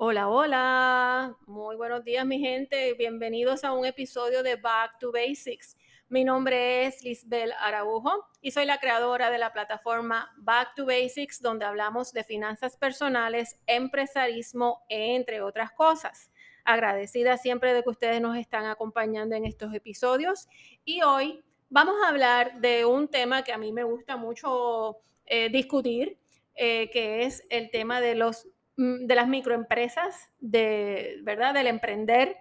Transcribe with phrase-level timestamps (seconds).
[0.00, 5.76] Hola, hola, muy buenos días mi gente, bienvenidos a un episodio de Back to Basics.
[6.08, 11.42] Mi nombre es Lisbel Araujo y soy la creadora de la plataforma Back to Basics,
[11.42, 16.30] donde hablamos de finanzas personales, empresarismo, entre otras cosas.
[16.64, 20.46] Agradecida siempre de que ustedes nos están acompañando en estos episodios
[20.84, 25.48] y hoy vamos a hablar de un tema que a mí me gusta mucho eh,
[25.48, 26.20] discutir,
[26.54, 28.46] eh, que es el tema de los
[28.78, 31.52] de las microempresas, de, ¿verdad?
[31.52, 32.36] Del emprender.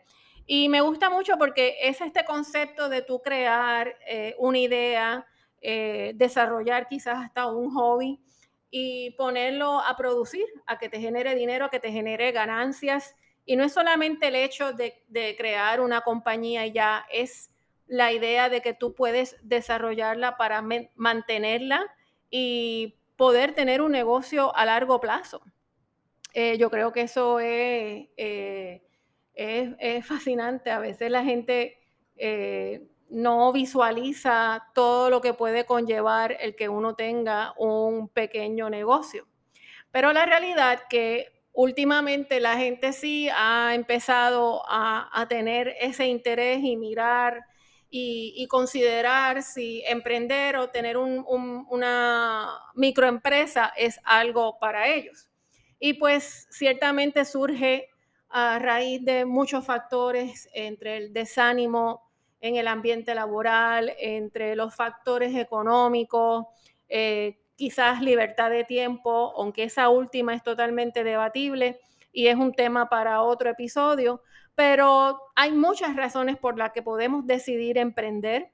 [0.46, 5.26] Y me gusta mucho porque es este concepto de tú crear eh, una idea,
[5.62, 8.22] eh, desarrollar quizás hasta un hobby
[8.70, 13.16] y ponerlo a producir, a que te genere dinero, a que te genere ganancias.
[13.44, 17.50] Y no es solamente el hecho de, de crear una compañía ya, es
[17.88, 20.62] la idea de que tú puedes desarrollarla para
[20.96, 21.82] mantenerla
[22.30, 25.42] y poder tener un negocio a largo plazo.
[26.40, 28.12] Eh, yo creo que eso eh,
[29.34, 30.70] es, es, fascinante.
[30.70, 31.80] A veces la gente
[32.16, 39.26] eh, no visualiza todo lo que puede conllevar el que uno tenga un pequeño negocio.
[39.90, 46.78] Pero la realidad que últimamente la gente sí ha empezado a, tener ese interés y
[46.78, 47.46] mirar
[47.90, 55.32] y, considerar si emprender o tener una microempresa es algo para ellos.
[55.80, 57.90] Y pues ciertamente surge
[58.30, 62.02] a raíz de muchos factores entre el desánimo
[62.40, 66.46] en el ambiente laboral, entre los factores económicos,
[66.88, 71.80] eh, quizás libertad de tiempo, aunque esa última es totalmente debatible
[72.12, 74.22] y es un tema para otro episodio,
[74.56, 78.52] pero hay muchas razones por las que podemos decidir emprender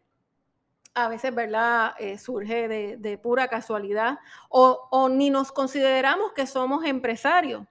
[0.96, 1.96] a veces, ¿verdad?
[2.00, 7.66] Eh, surge de, pura casualidad o, ni nos consideramos que somos empresarios.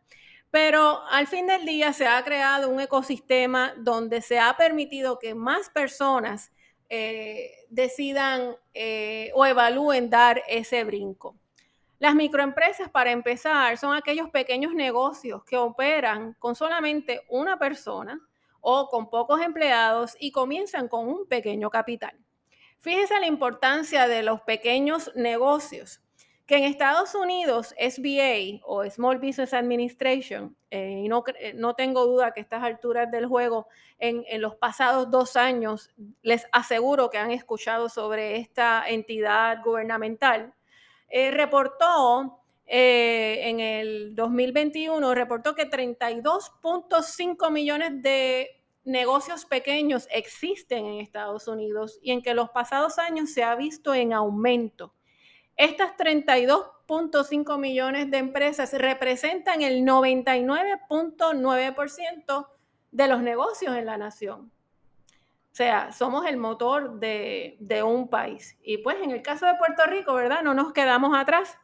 [0.51, 5.35] Pero al fin del día se ha creado un ecosistema donde se ha permitido que
[5.35, 6.53] más personas
[6.91, 11.37] eh, decidan eh, o evalúen dar ese brinco.
[11.99, 18.21] Las microempresas, para empezar, son aquellos pequeños negocios que operan con solamente una persona
[18.61, 22.19] o con pocos empleados y comienzan con un pequeño capital.
[22.83, 26.03] Fíjese la importancia de los pequeños negocios,
[26.47, 32.05] que en Estados Unidos SBA o Small Business Administration, eh, y no, eh, no, tengo
[32.07, 33.69] duda que a estas alturas del juego,
[34.01, 35.91] en, los pasados dos años,
[36.23, 40.53] les aseguro que han escuchado sobre esta entidad gubernamental,
[41.09, 51.49] eh, reportó en el 2021, reportó que 32.5 millones de negocios pequeños existen en Estados
[51.49, 54.95] Unidos y en que los pasados años se ha visto en aumento.
[55.57, 62.49] Estas 32.5 millones de empresas representan el 99.9%
[62.91, 64.51] de los negocios en la nación.
[65.53, 68.59] O sea, somos el motor de, de, un país.
[68.63, 70.43] Y pues en el caso de Puerto Rico, ¿verdad?
[70.43, 71.59] No nos quedamos atrás.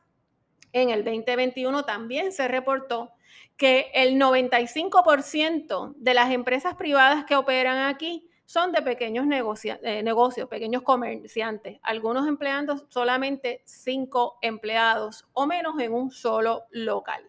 [0.73, 3.12] En el 2021 también se reportó
[3.59, 10.49] que el 95% de las empresas privadas que operan aquí son de pequeños eh, negocios,
[10.49, 17.29] pequeños comerciantes, algunos empleando solamente cinco empleados o menos en un solo local.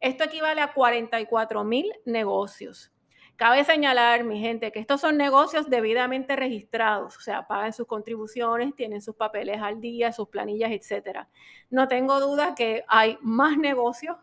[0.00, 2.92] Esto equivale a 44 mil negocios.
[3.36, 8.76] Cabe señalar, mi gente, que estos son negocios debidamente registrados, o sea, pagan sus contribuciones,
[8.76, 11.26] tienen sus papeles al día, sus planillas, etc.
[11.70, 14.18] No tengo duda que hay más negocios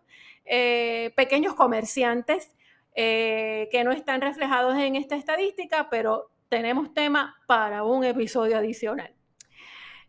[0.45, 2.53] eh, pequeños comerciantes
[2.95, 9.13] eh, que no están reflejados en esta estadística, pero tenemos tema para un episodio adicional.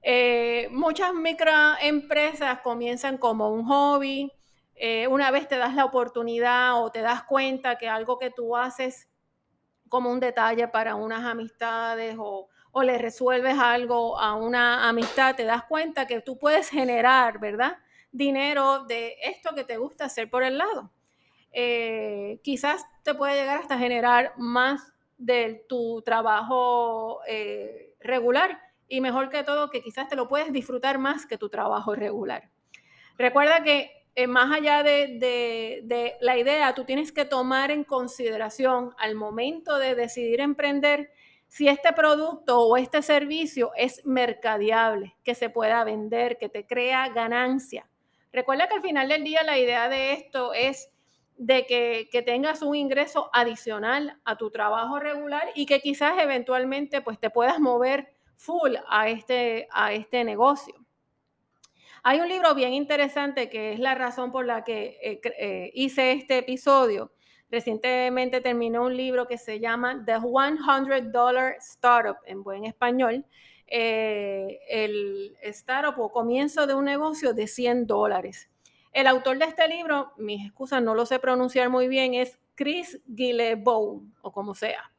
[0.03, 4.33] Eh, muchas microempresas comienzan como un hobby.
[5.11, 9.09] una vez te das la oportunidad o te das cuenta que algo que tú haces
[9.89, 15.45] como un detalle para unas amistades o, o le resuelves algo a una amistad, te
[15.45, 17.77] das cuenta que tú puedes generar, ¿verdad?
[18.13, 20.93] Dinero de esto que te gusta hacer por el lado.
[21.53, 29.29] Eh, quizás te puede llegar hasta generar más de tu trabajo eh, regular y mejor
[29.29, 32.51] que todo que quizás te lo puedes disfrutar más que tu trabajo regular.
[33.19, 35.17] Recuerda que eh, más allá de,
[35.85, 41.11] de, la idea, tú tienes que tomar en consideración al momento de decidir emprender
[41.49, 47.09] si este producto o este servicio es mercadeable, que se pueda vender, que te crea
[47.09, 47.89] ganancia.
[48.33, 50.91] Recuerda que al final del día la idea de esto es
[51.37, 57.19] de que, tengas un ingreso adicional a tu trabajo regular y que quizás eventualmente pues
[57.19, 60.75] te puedas mover full a este, a este negocio.
[62.05, 66.13] Hay un libro bien interesante que es la razón por la que eh, eh, hice
[66.13, 67.13] este episodio.
[67.51, 73.25] Recientemente terminé un libro que se llama The 100 Dollar Startup, en buen español.
[73.75, 78.51] Eh, el startup o comienzo de un negocio de 100 dólares.
[78.93, 83.01] El autor de este libro, mis excusas, no lo sé pronunciar muy bien, es Chris
[83.07, 84.93] Guillebeau, o como sea.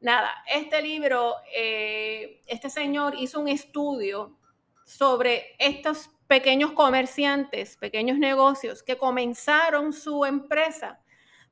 [0.00, 4.38] Nada, este libro, eh, este señor hizo un estudio
[4.86, 10.98] sobre estos pequeños comerciantes, pequeños negocios que comenzaron su empresa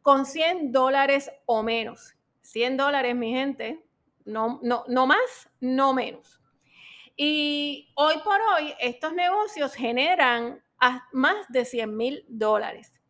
[0.01, 2.15] con 100 dólares o menos.
[2.41, 3.85] 100 dólares, mi gente,
[4.25, 6.36] no, no, no más, no menos.
[7.17, 10.63] Y hoy por hoy estos negocios generan
[11.13, 13.01] más de 100 mil dólares.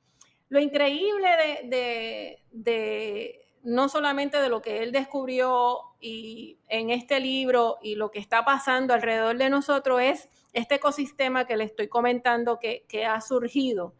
[0.48, 1.28] Lo increíble
[1.64, 8.20] de, no solamente de lo que él descubrió y en este libro y lo que
[8.20, 13.94] está pasando alrededor de nosotros es este ecosistema que le estoy comentando que, ha surgido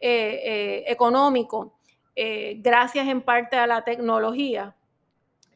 [0.00, 1.78] eh, eh, económico
[2.14, 4.76] eh, gracias en parte a la tecnología,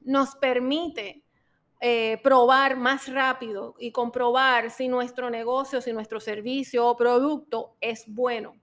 [0.02, 1.22] nos permite
[1.80, 8.04] eh, probar más rápido y comprobar si nuestro negocio, si nuestro servicio o producto es
[8.06, 8.56] bueno.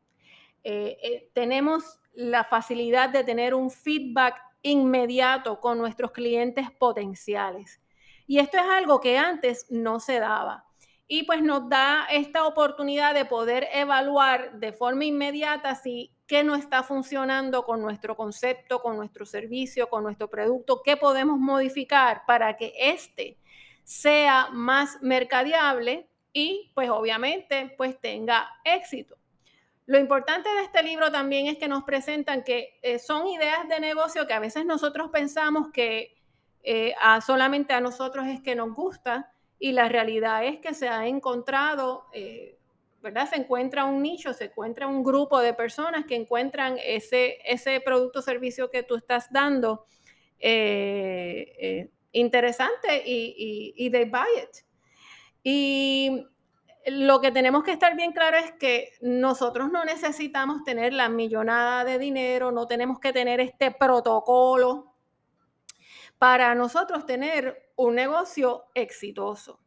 [0.63, 7.81] Eh, tenemos la facilidad de tener un feedback inmediato con nuestros clientes potenciales.
[8.25, 10.65] Y esto es algo que antes no se daba
[11.07, 16.55] y pues nos da esta oportunidad de poder evaluar de forma inmediata si qué no
[16.55, 22.57] está funcionando con nuestro concepto, con nuestro servicio, con nuestro producto, qué podemos modificar para
[22.57, 23.37] que este
[23.83, 29.15] sea más mercadeable y pues obviamente pues tenga éxito.
[29.85, 33.79] Lo importante de este libro también es que nos presentan que eh, son ideas de
[33.79, 36.17] negocio que a veces nosotros pensamos que
[36.63, 41.05] eh, solamente a nosotros es que nos gusta, y la realidad es que se ha
[41.05, 42.57] encontrado, eh,
[43.03, 43.29] ¿verdad?
[43.29, 48.19] Se encuentra un nicho, se encuentra un grupo de personas que encuentran ese, ese producto
[48.19, 49.85] o servicio que tú estás dando
[50.39, 53.35] eh, eh, interesante y,
[53.75, 54.65] y, y they buy it.
[55.43, 56.25] Y
[56.85, 61.83] lo que tenemos que estar bien claro es que nosotros no necesitamos tener la millonada
[61.83, 64.95] de dinero, no tenemos que tener este protocolo
[66.17, 69.59] para nosotros tener un negocio exitoso.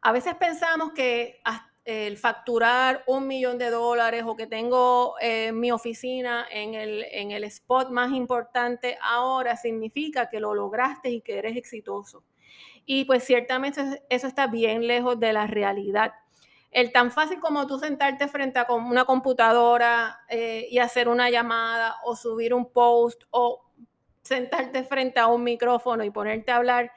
[0.00, 1.40] A veces pensamos que
[1.88, 7.30] el facturar un millón de dólares o que tengo eh, mi oficina en el, en
[7.30, 12.24] el spot más importante ahora significa que lo lograste y que eres exitoso.
[12.84, 16.12] Y pues ciertamente eso está bien lejos de la realidad.
[16.70, 21.96] El tan fácil como tú sentarte frente a una computadora eh, y hacer una llamada
[22.04, 23.64] o subir un post o
[24.20, 26.92] sentarte frente a un micrófono y ponerte a hablar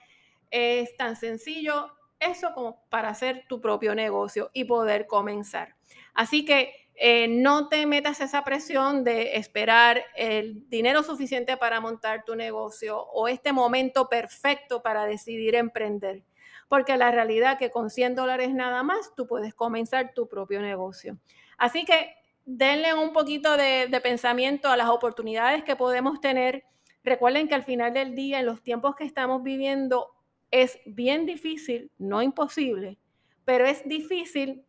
[0.49, 5.75] es tan sencillo eso como para hacer tu propio negocio y poder comenzar.
[6.13, 12.23] Así que eh, no te metas esa presión de esperar el dinero suficiente para montar
[12.23, 16.23] tu negocio o este momento perfecto para decidir emprender.
[16.69, 21.17] Porque la realidad que con 100 dólares nada más tú puedes comenzar tu propio negocio.
[21.57, 26.63] Así que denle un poquito de pensamiento a las oportunidades que podemos tener
[27.03, 30.11] Recuerden que al final del día, en los tiempos que estamos viviendo,
[30.51, 32.97] es bien difícil, no imposible,
[33.45, 34.63] pero es difícil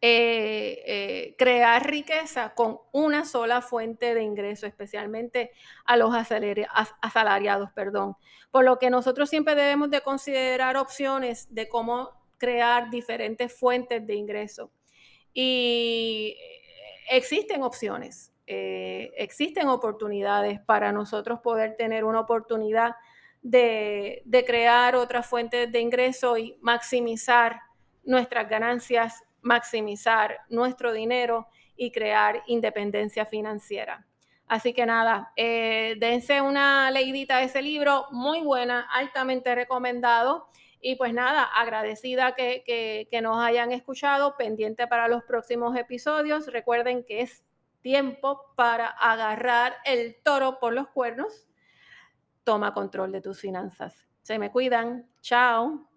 [0.00, 5.50] eh, eh, crear riqueza con una sola fuente de ingreso, especialmente
[5.84, 8.16] a los asalariados, perdón.
[8.50, 14.14] Por lo que nosotros siempre debemos de considerar opciones de cómo crear diferentes fuentes de
[14.14, 14.70] ingreso.
[15.32, 16.36] Y
[17.08, 18.32] existen opciones.
[18.46, 22.94] Eh, existen oportunidades para nosotros poder tener una oportunidad
[23.44, 27.60] de, crear otras fuentes de ingreso y maximizar
[28.02, 31.46] nuestras ganancias, maximizar nuestro dinero
[31.76, 34.06] y crear independencia financiera.
[34.46, 40.48] Así que nada, eh, dense una leidita a ese libro, muy buena, altamente recomendado.
[40.80, 42.62] Y pues nada, agradecida que,
[43.10, 46.46] que nos hayan escuchado, pendiente para los próximos episodios.
[46.46, 47.42] Recuerden que es
[47.80, 51.46] tiempo para agarrar el toro por los cuernos,
[52.44, 54.06] toma control de tus finanzas.
[54.22, 55.06] Se me cuidan.
[55.20, 55.88] Chao.